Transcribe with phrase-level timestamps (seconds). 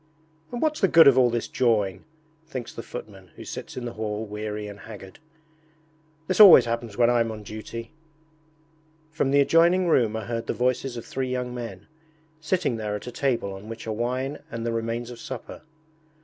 [0.51, 2.05] 'And what's the good of all this jawing?'
[2.47, 5.19] thinks the footman who sits in the hall weary and haggard.
[6.25, 7.91] 'This always happens when I'm on duty.'
[9.11, 11.85] From the adjoining room are heard the voices of three young men,
[12.39, 15.61] sitting there at a table on which are wine and the remains of supper.